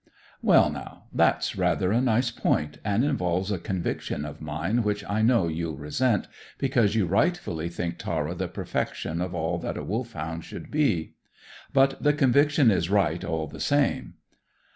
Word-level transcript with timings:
"Well, 0.41 0.71
now, 0.71 1.03
that's 1.13 1.55
rather 1.55 1.91
a 1.91 2.01
nice 2.01 2.31
point, 2.31 2.79
and 2.83 3.03
involves 3.05 3.51
a 3.51 3.59
conviction 3.59 4.25
of 4.25 4.41
mine 4.41 4.81
which 4.81 5.05
I 5.07 5.21
know 5.21 5.47
you'll 5.47 5.77
resent, 5.77 6.27
because 6.57 6.95
you 6.95 7.05
rightly 7.05 7.69
think 7.69 7.99
Tara 7.99 8.33
the 8.33 8.47
perfection 8.47 9.21
of 9.21 9.35
all 9.35 9.59
that 9.59 9.77
a 9.77 9.83
Wolfhound 9.83 10.43
should 10.43 10.71
be. 10.71 11.13
But 11.71 12.01
the 12.01 12.13
conviction 12.13 12.71
is 12.71 12.89
right, 12.89 13.23
all 13.23 13.45
the 13.45 13.59
same. 13.59 14.15